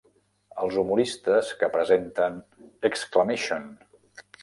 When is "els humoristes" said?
0.63-1.53